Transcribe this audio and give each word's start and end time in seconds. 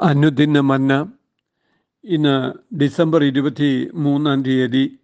അനുദിന 0.00 0.60
മന്ന 0.60 1.12
ഇന്ന് 2.04 2.52
ഡിസംബർ 2.76 3.24
ഇരുപത്തി 3.24 3.90
മൂന്നാം 3.94 4.42
തീയതി 4.42 4.98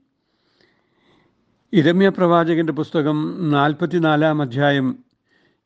ഇരമ്യ 1.72 2.08
പ്രവാചകന്റെ 2.08 2.72
പുസ്തകം 2.72 3.50
നാൽപ്പത്തിനാലാം 3.52 4.42
അധ്യായം 4.42 5.04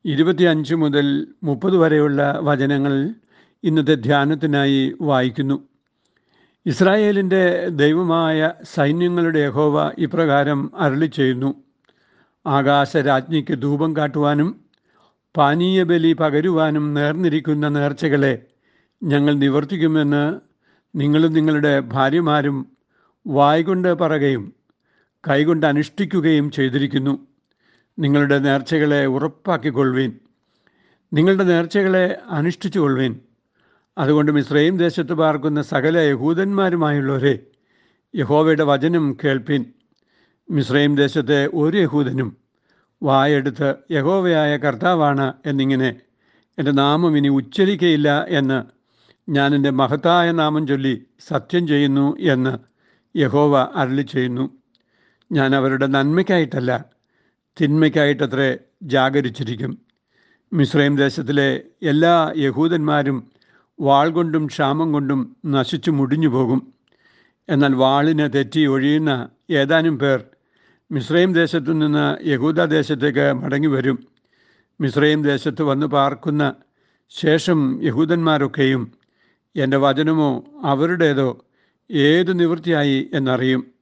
ഇരുപത്തിയഞ്ച് 0.04 0.74
മുതൽ 0.74 1.26
മുപ്പത് 1.42 1.76
വരെയുള്ള 1.76 2.40
വചനങ്ങൾ 2.42 3.14
ഇന്നത്തെ 3.64 3.94
ധ്യാനത്തിനായി 3.94 4.94
വായിക്കുന്നു. 5.00 5.68
ഇസ്രായേലിന്റെ 6.66 7.68
ദൈവമായ 7.68 8.52
സൈന്യങ്ങളുടെ 8.62 9.38
യഹോവ 9.38 9.92
ഇപ്രകാരം 9.98 10.70
അരളി 10.76 11.06
ചെയ്യുന്നു 11.06 11.54
ആകാശരാജ്ഞിക്ക് 12.46 13.62
ധൂപം 13.62 13.96
കാട്ടുവാനും 13.96 14.60
പാനീയബലി 15.36 16.12
പകരുവാനും 16.12 16.94
നേർന്നിരിക്കുന്ന 16.94 17.68
നേർച്ചകളെ 17.68 18.53
ഞങ്ങൾ 19.02 19.34
നിവർത്തിക്കുമെന്ന് 19.34 20.40
നിങ്ങളും 20.94 21.32
നിങ്ങളുടെ 21.32 21.80
ഭാര്യമാരും 21.80 22.76
വായ്കൊണ്ട് 23.26 23.94
പറയുകയും 23.94 24.52
കൈകൊണ്ട് 25.28 25.66
അനുഷ്ഠിക്കുകയും 25.66 26.50
ചെയ്തിരിക്കുന്നു. 26.50 27.26
നിങ്ങളുടെ 27.98 28.38
നേർച്ചകളെ 28.38 29.06
ഉറപ്പാക്കിക്കൊള്ളുവീൻ. 29.06 30.12
നിങ്ങളുടെ 31.12 31.44
നേർച്ചകളെ 31.44 32.18
അനുഷ്ഠിച്ചു 32.30 32.80
കൊള്ളുവീൻ 32.80 33.20
അതുകൊണ്ട് 33.98 34.32
മിശ്രയും 34.32 34.76
ദേശത്ത് 34.76 35.12
പാർക്കുന്ന 35.12 35.62
സകല 35.62 35.98
യഹൂദന്മാരുമായുള്ളവരെ 35.98 37.38
യഹോവയുടെ 38.16 38.64
വചനം 38.64 39.16
കേൾപ്പീൻ. 39.24 39.64
മിശ്രയും 40.50 40.96
ദേശത്തെ 40.96 41.50
ഒരു 41.54 41.76
യഹൂദനും 41.76 42.36
വായെടുത്ത് 43.02 43.74
യഹോവയായ 43.90 44.56
കർത്താവാണ് 44.56 45.32
എന്നിങ്ങനെ 45.46 45.96
എന്റെ 46.58 46.70
നാമം 46.70 47.16
ഇനി 47.16 47.28
ഉച്ചരിക്കയില്ല 47.28 48.24
എന്ന് 48.28 48.73
ഞാൻ 49.28 49.54
എന്റെ 49.54 49.70
മഹത്തായ 49.70 50.32
നാമം 50.32 50.66
ചൊല്ലി 50.66 51.04
സത്യം 51.28 51.66
ചെയ്യുന്നു 51.66 52.16
എന്ന് 52.16 52.58
യഹോവ 53.18 53.68
അരളി 53.76 54.02
ചെയ്യുന്നു. 54.02 54.50
ഞാൻ 55.32 55.56
അവരുടെ 55.56 55.86
നന്മയ്ക്കായിട്ടല്ല 55.86 56.84
തിന്മയ്ക്കായിട്ടത്രേ 57.62 58.58
ജാഗരിച്ചിരിക്കും. 58.82 59.78
മിശ്രൈം 60.52 60.96
ദേശത്തിലെ 60.96 61.60
എല്ലാ 61.82 62.32
യഹൂദന്മാരും 62.36 63.30
വാൾ 63.80 64.08
കൊണ്ടും 64.10 64.46
ക്ഷാമം 64.46 64.92
കൊണ്ടും 64.92 65.36
നശിച്ചു 65.46 65.90
മുടിഞ്ഞു 65.90 66.28
പോകും. 66.28 66.72
എന്നാൽ 67.48 67.74
വാളിനെ 67.74 68.26
തെറ്റി 68.26 68.66
ഒഴിയുന്ന 68.66 69.28
ഏതാനും 69.50 69.98
പേർ 69.98 70.24
മിശ്രൈം 70.92 71.32
ദേശത്തു 71.32 71.72
നിന്ന് 71.72 72.28
യഹൂദ 72.28 72.64
ദേശത്തേക്ക് 72.64 73.32
മടങ്ങി 73.32 73.68
വരും. 73.68 74.06
മിശ്രൈം 74.80 75.22
ദേശത്ത് 75.24 75.62
വന്ന് 75.62 75.86
പാർക്കുന്ന 75.86 76.54
ശേഷം 77.08 77.84
യഹൂദന്മാരൊക്കെയും 77.84 79.03
എന്റെ 79.56 79.76
വചനമോ 79.76 80.44
അവരുടേതോ 80.64 81.28
ഏത് 81.90 82.40
നിവൃത്തിയായി 82.40 83.10
എന്നറിയും. 83.14 83.74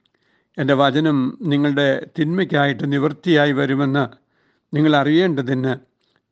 എന്റെ 0.59 0.75
വചനം 0.75 1.39
നിങ്ങളുടെ 1.43 2.07
തിന്മയ്ക്കായിട്ട് 2.19 2.93
നിവൃത്തിയായി 2.93 3.53
വരുമെന്ന് 3.53 4.05
നിങ്ങൾ 4.75 4.97
അറിയേണ്ടതിന് 4.97 5.73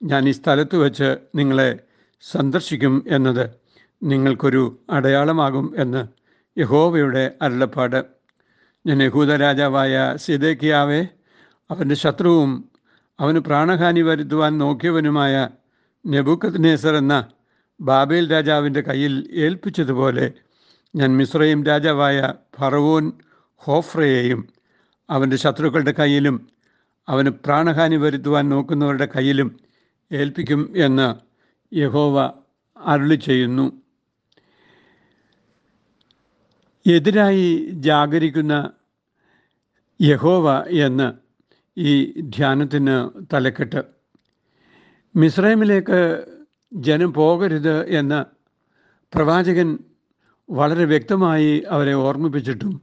ഞാൻ 0.05 0.29
ഈ 0.29 0.31
സ്ഥലത്ത് 0.31 0.77
വച്ച് 0.77 1.17
നിങ്ങളെ 1.35 1.79
സന്ദർശിക്കും 2.21 3.05
എന്നത് 3.09 3.51
നിങ്ങൾക്കൊരു 4.03 4.81
അടയാളമാകും 4.91 5.75
എന്ന് 5.77 6.03
യഹോവയുടെ 6.59 7.33
അരുളപ്പാട്. 7.43 8.05
ഞാൻ 8.87 9.03
യഹൂദ 9.03 9.31
രാജാവായ 9.31 10.17
അവന്റെ 11.71 11.95
ശത്രുവും 11.95 12.71
അവന് 13.21 13.39
പ്രാണഹാനി 13.39 14.01
വരുത്തുവാൻ 14.01 14.59
നോക്കിയവനുമായ 14.59 15.49
നെബുക്കത് 16.07 16.65
നേസർ 16.65 16.97
എന്ന 16.97 17.29
ബാബേൽ 17.81 18.33
രാജാവിന്റെ 18.33 18.81
കയ്യിൽ 18.81 19.29
ഏൽപ്പിച്ചതുപോലെ 19.33 20.33
ഞാൻ 20.97 21.17
മിശ്രയും 21.17 21.65
രാജാവായ 21.65 22.33
ഫറവോൻ 22.61 23.13
ഹോഫ്രയെയും 23.57 24.49
അവന്റെ 25.11 25.37
ശത്രുക്കളുടെ 25.37 25.95
കയ്യിലും 25.99 26.49
അവന് 27.09 27.29
പ്രാണഹാനി 27.29 27.97
വരുത്തുവാൻ 27.97 28.49
നോക്കുന്നവരുടെ 28.49 29.09
കയ്യിലും 29.17 29.61
ഏൽപ്പിക്കും 30.13 30.73
എന്ന് 30.77 31.09
യഹോവ 31.75 32.33
അരുളി 32.77 33.15
ചെയ്യുന്നു. 33.15 33.83
എതിരായി 36.87 37.67
ജാഗരിക്കുന്ന 37.71 38.73
യഹോവ 40.01 40.61
എന്ന് 40.61 41.13
ഈ 41.79 42.21
ധ്യാനത്തിന് 42.21 43.11
തലക്കെട്ട്. 43.33 43.85
മിസ്രൈമിലേക്ക് 45.17 46.25
ജനം 46.73 47.13
പോകരുത് 47.13 47.87
എന്ന് 47.91 48.21
പ്രവാചകൻ 49.13 49.79
വളരെ 50.49 50.85
വ്യക്തമായി 50.85 51.65
അവരെ 51.71 51.93
ഓർമ്മിപ്പിച്ചിട്ടും 51.93 52.75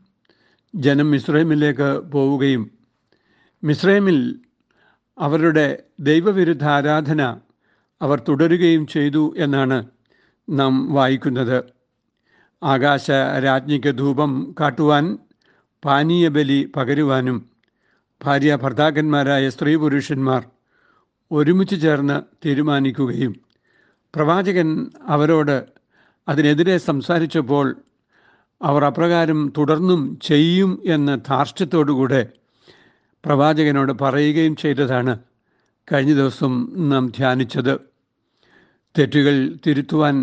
ജനം 0.75 1.11
മിസ്രൈമിലേക്ക് 1.11 1.89
പോവുകയും 2.11 2.63
മിസ്രൈമിൽ 3.63 4.19
അവരുടെ 5.17 5.67
ദൈവവിരുദ്ധ 5.99 6.63
ആരാധന 6.63 7.21
അവർ 8.01 8.19
തുടരുകയും 8.19 8.87
ചെയ്തു 8.87 9.33
എന്നാണ് 9.37 9.77
നാം 10.47 10.93
വായിക്കുന്നത്. 10.93 11.57
ആകാശ 12.61 13.07
രാജ്ഞിക്ക് 13.43 13.97
ധൂപം 13.97 14.55
കാട്ടുവാൻ 14.59 15.05
പാനീയബലി 15.83 16.71
പകരുവാനും 16.75 17.37
ഭാര്യ 18.21 18.55
ഭർത്താക്കന്മാരായ 18.55 19.49
സ്ത്രീ 19.49 19.75
പുരുഷന്മാർ 19.75 20.41
ഒരുമിച്ച് 21.31 21.81
ചേർന്ന് 21.81 22.17
തീരുമാനിക്കുകയും 22.45 23.33
പ്രവാചകൻ 24.15 24.89
അവരോട് 25.07 25.65
അതിനെതിരെ 26.29 26.77
സംസാരിച്ചപ്പോൾ 26.77 27.75
അവർ 28.61 28.85
അപ്രകാരം 28.85 29.53
തുടർന്നും 29.57 30.19
ചെയ്യും 30.21 30.81
എന്ന് 30.85 31.17
ധാർഷ്ട്യത്തോടുകൂടെ 31.27 32.29
പ്രവാചകനോട് 33.25 33.91
പറയുകയും 34.01 34.55
ചെയ്തതാണ് 34.55 35.19
കഴിഞ്ഞ 35.93 36.13
ദിവസം 36.13 36.73
നാം 36.89 37.11
ധ്യാനിച്ചത്. 37.17 37.79
തെറ്റുകൾ 38.97 39.57
തിരുത്തുവാൻ 39.67 40.15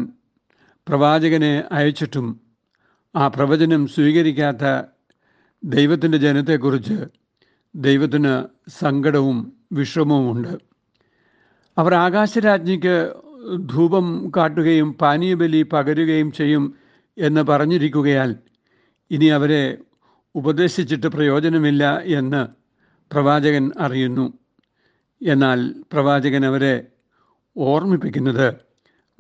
പ്രവാചകനെ 0.88 1.64
അയച്ചിട്ടും 1.72 2.40
ആ 3.16 3.28
പ്രവചനം 3.28 3.86
സ്വീകരിക്കാത്ത 3.86 4.82
ദൈവത്തിന്റെ 5.64 6.18
ജനത്തെക്കുറിച്ച് 6.18 7.06
ദൈവത്തിന് 7.74 8.44
സങ്കടവും 8.70 9.38
വിഷമവുമുണ്ട് 9.72 10.58
അവർ 11.78 11.94
ആകാശരാജ്ഞിക്ക് 11.94 13.14
ധൂപം 13.53 14.32
കാട്ടുകയും 14.37 14.93
പാനീയബലി 14.93 15.62
പകരുകയും 15.62 16.32
ചെയ്യും 16.32 16.75
എന്ന് 17.19 17.41
പറഞ്ഞിരിക്കുകയാൽ 17.41 18.37
ഇനി 19.10 19.25
അവരെ 19.25 19.78
ഉപദേശിച്ചിട്ട് 20.34 21.06
പ്രയോജനമില്ല 21.06 22.03
എന്ന് 22.03 22.47
പ്രവാചകൻ 23.12 23.72
അറിയുന്നു. 23.81 24.32
എന്നാൽ 25.22 25.75
പ്രവാചകൻ 25.93 26.47
അവരെ 26.47 26.87
ഓർമ്മിപ്പിക്കുന്നത് 27.56 28.55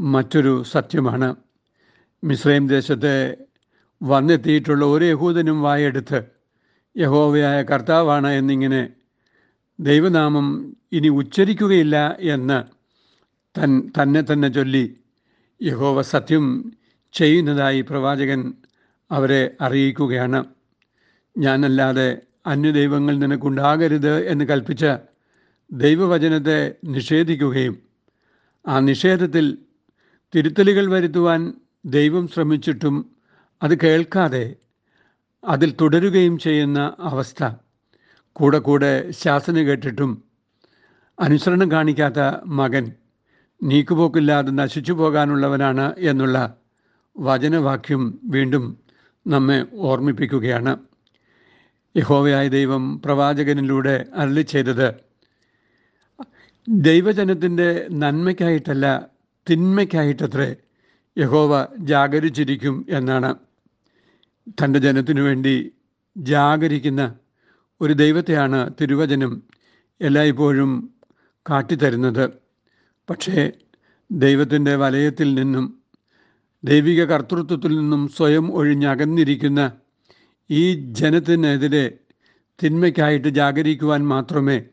മറ്റൊരു 0.00 0.62
സത്യമാണ്. 0.62 1.36
മിസ്രൈം 2.24 2.68
ദേശത്തെ 2.68 3.36
വന്നെത്തിയിട്ടുള്ള 4.02 4.84
ഒരു 4.84 5.04
യഹൂദനും 5.04 5.62
വായെടുത്ത് 5.62 6.24
യഹോവയായ 6.96 7.62
കർത്താവാണ് 7.62 8.26
എന്നിങ്ങനെ 8.26 8.88
ദൈവനാമം 9.80 10.74
ഇനി 10.92 11.08
ഉച്ചരിക്കുകയില്ല 11.08 12.16
എന്ന് 12.20 12.73
തൻ 13.58 13.92
തന്നെ 14.02 14.20
തന്നെ 14.20 14.48
ചൊല്ലി 14.48 14.96
യഹോവ 15.62 16.02
സത്യം 16.02 16.72
ചെയ്യുന്നതായി 17.12 17.80
പ്രവാചകൻ 17.80 18.54
അവരെ 19.10 19.50
അറിയിക്കുകയാണ്. 19.60 20.44
ഞാനല്ലാതെ 21.38 22.22
അന്യദൈവങ്ങൾ 22.46 23.18
നിനക്കുണ്ടാകരുത് 23.18 24.26
എന്ന് 24.26 24.44
കൽപ്പിച്ച 24.44 24.84
ദൈവവചനത്തെ 25.72 26.74
നിഷേധിക്കുകയും 26.84 27.76
ആ 28.66 28.78
നിഷേധത്തിൽ 28.78 29.58
തിരുത്തലുകൾ 30.34 30.86
വരുത്തുവാൻ 30.90 31.54
ദൈവം 31.86 32.28
ശ്രമിച്ചിട്ടും 32.28 32.96
അത് 33.62 33.80
കേൾക്കാതെ 33.80 34.56
അതിൽ 35.44 35.76
തുടരുകയും 35.80 36.38
ചെയ്യുന്ന 36.38 36.96
അവസ്ഥ. 36.98 37.44
കൂടെ 38.32 38.58
കൂടെ 38.58 39.10
ശാസന 39.10 39.56
കേട്ടിട്ടും 39.62 40.24
അനുസരണം 41.20 41.70
കാണിക്കാത്ത 41.70 42.20
മകൻ 42.46 42.84
നീക്കുപോക്കില്ലാതെ 43.62 44.50
നശിച്ചു 44.50 44.92
പോകാനുള്ളവനാണ് 44.92 45.94
എന്നുള്ള 45.98 46.56
വചനവാക്യം 47.18 48.18
വീണ്ടും 48.24 48.78
നമ്മെ 49.26 49.66
ഓർമ്മിപ്പിക്കുകയാണ്. 49.74 50.78
യഹോവയായ 51.96 52.48
ദൈവം 52.48 53.02
പ്രവാചകനിലൂടെ 53.02 54.06
അരളി 54.14 54.40
ചെയ്തത് 54.40 54.94
ദൈവജനത്തിന്റെ 56.68 57.86
നന്മയ്ക്കായിട്ടല്ല 57.90 59.10
തിന്മയ്ക്കായിട്ടത്രേ 59.50 60.56
യഹോവ 61.18 61.68
ജാഗരിച്ചിരിക്കും 61.78 62.86
എന്നാണ്. 62.88 63.34
തന്റെ 64.48 64.78
ജനത്തിനു 64.78 65.22
വേണ്ടി 65.22 65.72
ജാഗരിക്കുന്ന 66.16 67.14
ഒരു 67.80 67.92
ദൈവത്തെയാണ് 67.92 68.70
തിരുവചനം 68.80 69.42
എല്ലായ്പ്പോഴും 70.00 70.94
കാട്ടിത്തരുന്നത്. 71.50 72.43
പക്ഷേ 73.10 73.52
ദൈവത്തിന്റെ 74.12 74.76
വലയത്തിൽ 74.76 75.34
നിന്നും 75.34 75.82
ദൈവിക 76.64 77.04
കർത്തൃത്വത്തിൽ 77.04 77.78
നിന്നും 77.78 78.08
സ്വയം 78.08 78.52
ഒഴിഞ്ഞകന്നിരിക്കുന്ന 78.52 79.72
ഈ 80.50 80.74
ജനത്തിനെതിരെ 80.74 81.98
തിന്മയ്ക്കായിട്ട് 82.62 83.28
ജാഗരിക്കുവാൻ 83.28 84.06
മാത്രമേ 84.06 84.64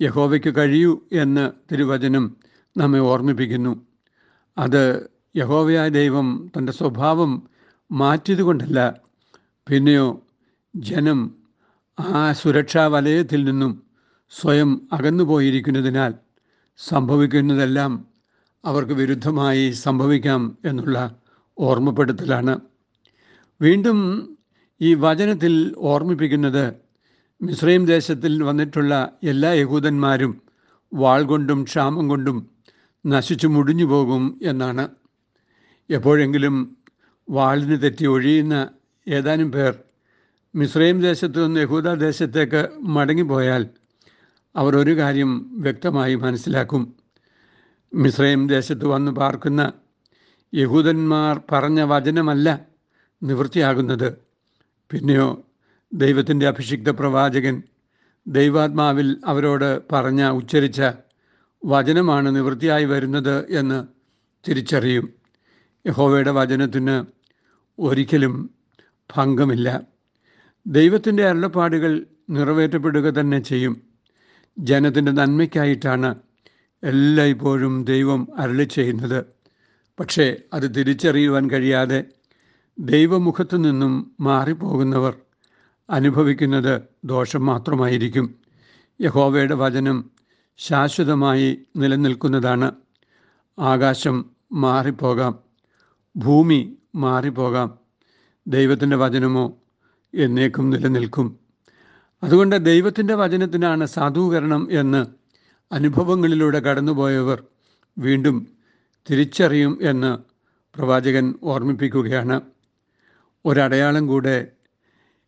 യഹോവയ്ക്ക് 0.00 0.56
കഴിയൂ 0.56 1.02
എന്ന് 1.12 1.52
തിരുവചനം 1.72 2.36
നമ്മെ 2.76 2.98
ഓർമ്മിപ്പിക്കുന്നു. 3.00 3.86
അത് 4.58 5.10
യഹോവയായ 5.36 5.88
ദൈവം 5.88 6.50
തന്റെ 6.56 6.72
സ്വഭാവം 6.72 7.48
മാറ്റിയതുകൊണ്ടല്ല 7.90 9.02
പിന്നെയോ 9.70 10.26
ജനം 10.76 11.36
ആ 11.98 12.32
സുരക്ഷാ 12.32 12.86
വലയത്തിൽ 12.86 13.44
നിന്നും 13.44 13.82
സ്വയം 14.30 14.88
അകന്നുപോയിരിക്കുന്നതിനാൽ 14.92 16.12
സംഭവിക്കുന്നതെല്ലാം 16.78 17.92
അവർക്ക് 18.64 18.92
വിരുദ്ധമായി 18.92 19.70
സംഭവിക്കാം 19.70 20.58
എന്നുള്ള 20.64 21.20
ഓർമ്മപ്പെടുത്തലാണ്. 21.58 22.60
വീണ്ടും 23.60 23.98
ഈ 24.80 24.94
വചനത്തിൽ 24.94 25.74
ഓർമ്മിപ്പിക്കുന്നത് 25.78 26.74
മിശ്രൈം 27.42 27.86
ദേശത്തിൽ 27.86 28.42
വന്നിട്ടുള്ള 28.42 29.12
എല്ലാ 29.22 29.52
യഹൂദന്മാരും 29.52 30.42
വാൾ 30.94 31.22
കൊണ്ടും 31.22 31.64
ക്ഷാമം 31.64 32.08
കൊണ്ടും 32.08 32.50
നശിച്ചു 33.06 33.46
മുടിഞ്ഞു 33.46 33.84
പോകും 33.84 34.40
എന്നാണ്. 34.42 34.88
എപ്പോഴെങ്കിലും 35.90 36.76
വാളിന് 37.30 37.82
തെറ്റി 37.82 38.06
ഒഴിയുന്ന 38.06 38.68
ഏതാനും 39.08 39.52
പേർ 39.52 39.74
മിസ്രൈം 40.54 41.00
ദേശത്തു 41.00 41.46
നിന്ന് 41.46 41.60
യഹൂദ 41.60 41.88
ദേശത്തേക്ക് 41.88 42.68
മടങ്ങിപ്പോയാൽ 42.82 43.62
അവർ 44.56 44.76
ഒരു 44.76 44.96
കാര്യം 44.96 45.62
വ്യക്തമായി 45.62 46.14
മനസ്സിലാക്കും. 46.14 46.94
മിസ്രൈം 47.94 48.48
ദേശത്ത് 48.48 48.84
വന്ന് 48.84 49.12
പാർക്കുന്ന 49.12 49.72
യഹൂദന്മാർ 50.54 51.40
പറഞ്ഞ 51.52 51.82
വചനമല്ല 51.82 52.60
നിവൃത്തിയാകുന്നത്. 53.22 54.16
പിന്നെയോ 54.90 55.46
ദൈവത്തിന്റെ 55.92 56.48
അഭിഷിക്ത 56.48 56.88
പ്രവാചകൻ 56.88 57.62
ദൈവാത്മാവിൽ 58.26 59.20
അവരോട് 59.24 59.80
പറഞ്ഞ 59.92 60.28
ഉച്ചരിച്ച 60.28 60.82
വചനമാണ് 61.64 62.36
നിവൃത്തിയായി 62.36 62.84
വരുന്നത് 62.84 63.50
എന്ന് 63.50 63.86
തിരിച്ചറിയും. 64.48 65.12
യഹോവയുടെ 65.86 66.30
വചനത്തിന് 66.30 67.04
ഒരിക്കലും 67.78 68.50
ഭംഗമില്ല. 69.16 69.80
ദൈവത്തിന്റെ 70.66 71.28
അരുളപ്പാടുകൾ 71.28 72.06
നിറവേറ്റപ്പെടുക 72.30 73.10
തന്നെ 73.10 73.38
ചെയ്യും. 73.38 73.91
ജനത്തിന്റെ 74.58 75.12
നന്മയ്ക്കായിട്ടാണ് 75.12 76.14
എല്ലായ്പ്പോഴും 76.84 77.84
ദൈവം 77.84 78.28
അരളി 78.36 78.64
ചെയ്യുന്നത്. 78.64 79.24
പക്ഷേ 80.00 80.36
അത് 80.52 80.74
തിരിച്ചറിയുവാൻ 80.74 81.50
കഴിയാതെ 81.50 82.04
ദൈവമുഖത്തു 82.78 83.56
നിന്നും 83.56 84.12
മാറിപ്പോകുന്നവർ 84.20 85.16
അനുഭവിക്കുന്നത് 85.90 86.82
ദോഷം 87.04 87.46
മാത്രമായിരിക്കും. 87.46 88.34
യഹോവയുടെ 89.00 89.54
വചനം 89.54 90.10
ശാശ്വതമായി 90.56 91.58
നിലനിൽക്കുന്നതാണ്. 91.76 92.72
ആകാശം 93.58 94.30
മാറിപ്പോകാം 94.52 95.38
ഭൂമി 96.16 96.76
മാറിപ്പോകാം. 96.94 97.78
ദൈവത്തിന്റെ 98.46 98.96
വചനമോ 98.96 99.58
എന്നേക്കും 100.14 100.70
നിലനിൽക്കും. 100.70 101.41
അതുകൊണ്ട് 102.22 102.56
ദൈവത്തിന്റെ 102.64 103.14
വചനത്തിനാണ് 103.14 103.86
സാധൂകരണം 103.86 104.68
എന്ന് 104.70 105.06
അനുഭവങ്ങളിലൂടെ 105.72 106.58
കടന്നുപോയവർ 106.58 107.42
വീണ്ടും 107.98 108.36
തിരിച്ചറിയും 109.10 109.78
എന്ന് 109.82 110.18
പ്രവാചകൻ 110.76 111.34
ഓർമ്മിപ്പിക്കുകയാണ്. 111.42 112.40
ഒരടയാളം 113.44 114.06
കൂടെ 114.06 114.52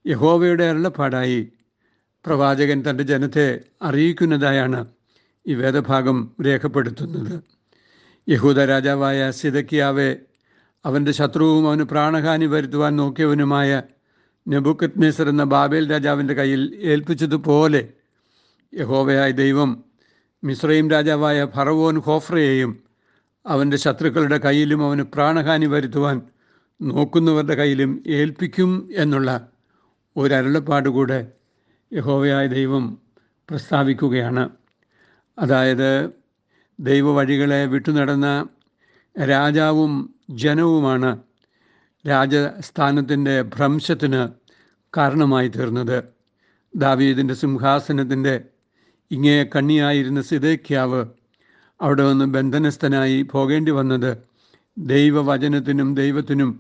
യഹോവയുടെ 0.06 0.64
അരുളപ്പാടായി 0.64 1.52
പ്രവാചകൻ 2.26 2.91
തന്റെ 2.91 3.05
ജനത്തെ 3.05 3.61
അറിയിക്കുന്നതായാണ് 3.82 4.87
ഈ 5.46 5.55
വേദഭാഗം 5.55 6.37
രേഖപ്പെടുത്തുന്നത്. 6.46 7.43
യഹൂദ 8.29 8.58
രാജാവായ 8.58 9.31
സിതക്കിയാവെ 9.31 10.17
അവന്റെ 10.85 11.12
ശത്രുവും 11.12 11.69
അവന് 11.69 11.82
പ്രാണഹാനി 11.82 12.46
വരുത്തുവാൻ 12.46 12.96
നോക്കിയവനുമായ 12.96 13.82
നെബുക്കത് 14.49 14.99
മീസർ 14.99 15.29
എന്ന 15.29 15.44
ബാബേൽ 15.44 15.91
രാജാവിന്റെ 15.91 16.35
കയ്യിൽ 16.35 16.79
ഏൽപ്പിച്ചതുപോലെ 16.82 17.88
യഹോവയായ 18.75 19.31
ദൈവം 19.31 19.85
മിശ്രയും 20.44 20.91
രാജാവായ 20.91 21.44
ഫറവോൻ 21.44 21.99
ഹോഫ്രയെയും 21.99 22.85
അവന്റെ 23.46 23.76
ശത്രുക്കളുടെ 23.76 24.38
കയ്യിലും 24.38 24.87
അവന് 24.87 25.02
പ്രാണഹാനി 25.02 25.67
വരുത്തുവാൻ 25.67 26.23
നോക്കുന്നവരുടെ 26.82 27.55
കയ്യിലും 27.55 28.02
ഏൽപ്പിക്കും 28.06 28.88
എന്നുള്ള 28.96 29.49
ഒരു 30.17 30.35
അരുളപ്പാട് 30.35 30.88
കൂടെ 30.88 31.32
യഹോവയായ 31.93 32.46
ദൈവം 32.46 32.99
പ്രസ്താവിക്കുകയാണ്. 33.50 34.50
അതായത് 35.38 36.11
ദൈവവഴികളെ 36.81 37.67
വിട്ടുനടന്ന 37.67 38.49
രാജാവും 39.29 40.14
ജനവുമാണ് 40.31 41.11
രാജസ്ഥാനത്തിന്റെ 42.06 43.42
ഭ്രംശത്തിന് 43.42 44.22
കാരണമായി 44.96 45.48
തീർന്നത്. 45.48 46.04
ദാവീദിന്റെ 46.76 47.34
സിംഹാസനത്തിന്റെ 47.34 48.44
ഇങ്ങേ 49.10 49.44
കണ്ണിയായിരുന്ന 49.44 50.20
സിതേക്യാവ് 50.22 51.04
അവിടെ 51.80 52.08
നിന്ന് 52.08 52.24
ബന്ധനസ്ഥനായി 52.24 53.22
പോകേണ്ടി 53.22 53.70
വന്നത് 53.70 54.10
ദൈവവചനത്തിനും 54.78 55.94
ദൈവത്തിനും 55.94 56.50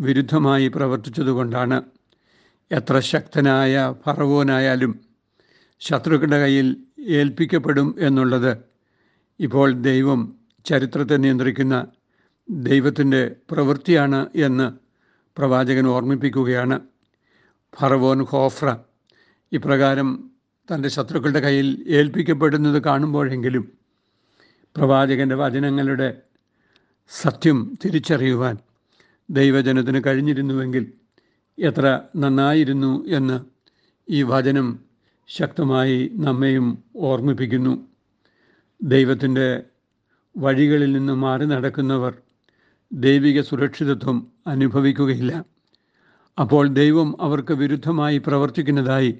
വിരുദ്ധമായി 0.00 0.68
പ്രവർത്തിച്ചതുകൊണ്ടാണ്. 0.68 1.82
എത്ര 2.70 3.00
ശക്തനായ 3.00 3.94
ഫറവോനായാലും 4.06 4.92
ശത്രുക്കളുടെ 5.80 6.40
കയ്യിൽ 6.40 6.76
ഏൽപ്പിക്കപ്പെടും 7.08 7.94
എന്നുള്ളത് 7.98 8.56
ഇപ്പോൾ 9.40 9.72
ദൈവം 9.80 10.20
ചരിത്രത്തെ 10.64 11.16
നിയന്ത്രിക്കുന്ന 11.16 11.86
ദൈവത്തിന്റെ 12.52 13.36
പ്രവൃത്തിയാണ് 13.50 14.28
എന്ന് 14.34 14.72
പ്രവാചകൻ 15.38 15.86
ഓർമ്മിപ്പിക്കുകയാണ്. 15.86 16.80
ഫറവോൻ 17.80 18.24
ഹോഫ്ര 18.24 18.76
ഇപ്രകാരം 19.52 20.30
തന്റെ 20.74 20.88
ശത്രുക്കളുടെ 20.88 21.40
കയ്യിൽ 21.40 21.84
ഏൽപ്പിക്കപ്പെടുന്നത് 21.88 22.82
കാണുമ്പോഴെങ്കിലും 22.82 23.72
പ്രവാചകന്റെ 24.76 25.34
വചനങ്ങളുടെ 25.34 26.22
സത്യം 27.08 27.78
തിരിച്ചറിയുവാൻ 27.84 28.56
ദൈവജനത്തിന് 29.30 30.02
കഴിഞ്ഞിരുന്നുവെങ്കിൽ 30.06 30.92
എത്ര 31.58 32.00
നന്നായിരുന്നു 32.16 33.06
എന്ന് 33.06 33.40
ഈ 34.10 34.22
വചനം 34.22 34.84
ശക്തമായി 35.28 36.10
നമ്മെയും 36.14 36.84
ഓർമ്മിപ്പിക്കുന്നു. 36.96 37.88
ദൈവത്തിന്റെ 38.82 39.62
വഴികളിൽ 40.36 40.92
നിന്ന് 40.92 41.12
മാറി 41.12 41.44
നടക്കുന്നവർ 41.44 42.21
ദൈവിക 42.92 43.40
സുരക്ഷിതത്വം 43.40 44.26
അനുഭവിക്കുകയില്ല. 44.46 45.44
അപ്പോൾ 46.38 46.68
ദൈവം 46.68 47.22
അവർക്ക് 47.22 47.52
വിരുദ്ധമായി 47.52 48.18
പ്രവർത്തിക്കുന്നതായി 48.18 49.18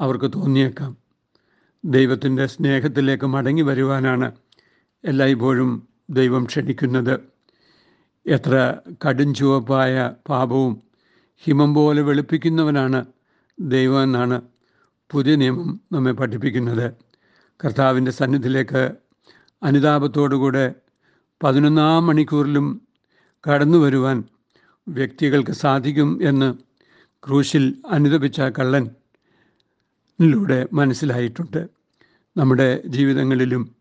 അവർക്ക് 0.00 0.30
തോന്നിയേക്കാം. 0.34 0.96
ദൈവത്തിന്റെ 1.84 2.46
സ്നേഹത്തിലേക്ക് 2.46 3.24
മടങ്ങി 3.24 3.62
വരുവാനാണ് 3.62 4.32
എല്ലായ്പ്പോഴും 5.04 5.88
ദൈവം 6.10 6.44
ക്ഷണിക്കുന്നത്. 6.44 7.20
എത്ര 8.26 8.74
കടും 9.08 9.34
ചുവപ്പായ 9.34 10.12
പാപവും 10.28 10.82
ഹിമം 11.38 11.74
പോലെ 11.74 12.02
വെളുപ്പിക്കുന്നവനാണ് 12.02 13.06
ദൈവം 13.60 14.02
എന്നാണ് 14.02 14.42
പുതിയ 15.12 15.36
നിയമം 15.36 15.80
നമ്മെ 15.92 16.12
പഠിപ്പിക്കുന്നത്. 16.12 16.92
കർത്താവിന്റെ 17.64 18.10
സന്നിധിയിലേക്ക് 18.10 18.90
അനുതാപത്തോടുകൂടെ 19.62 20.74
പതിനൊന്നാം 21.42 22.06
മണിക്കൂറിലും 22.06 22.83
കടന്നു 23.50 23.78
വരുവാൻ 23.78 24.24
വ്യക്തികൾക്ക് 24.88 25.50
സാധിക്കും 25.50 26.28
എന്ന് 26.28 26.54
ക്രൂശിൽ 27.26 27.82
അനുദപിച്ച 27.90 28.40
കള്ളൻ 28.40 28.90
ിലൂടെ 30.22 30.68
മനസ്സിലായിട്ടുണ്ട്. 30.72 31.68
നമ്മുടെ 32.36 32.82
ജീവിതങ്ങളിലും 32.86 33.74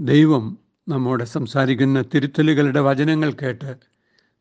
ദൈവം 0.00 0.58
നമ്മോട് 0.88 1.24
സംസാരിക്കുന്ന 1.24 2.04
തിരുത്തലുകളുടെ 2.14 2.80
വചനങ്ങൾ 2.80 3.32
കേട്ട് 3.32 3.76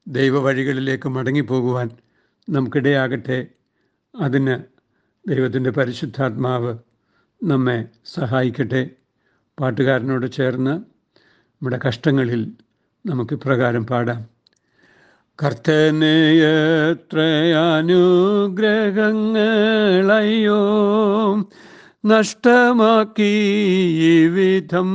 ദൈവ 0.07 0.39
വഴികളിലേക്ക് 0.39 1.09
മടങ്ങിപ്പോകുവാൻ 1.09 1.89
നമുക്കിടയാകട്ടെ. 2.49 3.47
അതിന് 4.19 4.59
ദൈവത്തിന്റെ 5.29 5.69
പരിശുദ്ധാത്മാവ് 5.69 6.77
നമ്മെ 7.43 7.85
സഹായിക്കട്ടെ. 8.05 8.89
പാട്ടുകാരനോട് 9.59 10.31
ചേർന്ന് 10.31 10.71
നമ്മുടെ 10.71 11.79
കഷ്ടങ്ങളിൽ 11.87 12.51
നമുക്ക് 13.05 13.35
പ്രകാരം 13.35 13.85
പാടാം. 13.85 14.32
കർത്തനെ 15.41 16.33
നഷ്ടമാക്കി 22.05 23.31
വിധം. 24.27 24.89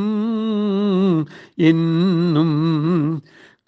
ഇന്നും 1.58 2.52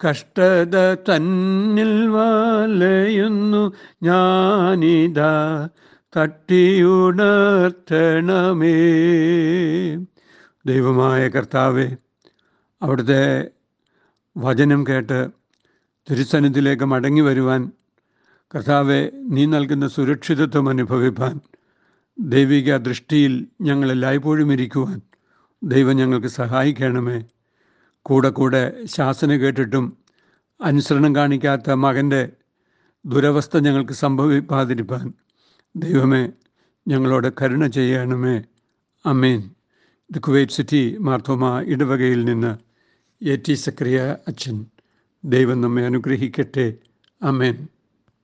കഷ്ടത 0.09 0.93
തന്നിൽ 0.93 2.07
വലയുന്നു. 2.07 3.73
ഞാനിതാ 4.03 5.69
തട്ടിയുണർത്തണമേ. 6.17 6.95
ദൈവമായ 10.65 11.27
കർത്താവെ 11.27 11.87
അവിടുത്തെ 12.81 13.47
വചനം 14.37 14.85
കേട്ട് 14.89 15.40
തിരുസന്നിധിയിലേക്ക് 16.09 16.83
മടങ്ങി 16.83 17.21
വരുവാൻ 17.21 17.71
കർത്താവെ 18.55 19.11
നീ 19.15 19.45
നൽകുന്ന 19.45 19.87
സുരക്ഷിതത്വം 19.87 20.69
അനുഭവിപ്പാൻ 20.69 21.39
ദൈവിക 22.19 22.77
ദൃഷ്ടിയിൽ 22.77 23.47
ഞങ്ങളെല്ലായ്പ്പോഴും 23.61 24.53
ഇരിക്കുവാൻ 24.53 25.01
ദൈവം 25.63 25.95
ഞങ്ങൾക്ക് 25.95 26.27
സഹായിക്കണമേ. 26.27 27.25
കൂടെ 28.01 28.29
കൂടെ 28.29 28.85
ശാസന 28.85 29.31
കേട്ടിട്ടും 29.31 29.97
അനുസരണം 30.61 31.15
കാണിക്കാത്ത 31.15 31.71
മകന്റെ 31.71 32.31
ദുരവസ്ഥ 33.05 33.57
ഞങ്ങൾക്ക് 33.57 33.93
സംഭവിക്കാതിരിപ്പാൻ 33.93 35.13
ദൈവമേ 35.75 36.31
ഞങ്ങളോട് 36.87 37.33
കരുണ 37.41 37.67
ചെയ്യണമേ. 37.67 38.43
അമീൻ 39.05 39.39
ഇത് 40.09 40.19
കുവൈറ്റ് 40.19 40.51
സിറ്റി 40.51 40.97
മാർത്തോമ 40.97 41.59
ഇടവകയിൽ 41.59 42.25
നിന്ന് 42.25 42.57
എ 43.25 43.35
ടി 43.35 43.53
സക്രിയ 43.53 44.15
അച്ഛൻ. 44.27 44.65
ദൈവം 45.25 45.61
നമ്മെ 45.61 45.85
അനുഗ്രഹിക്കട്ടെ. 45.85 46.73
അമേൻ 47.21 47.67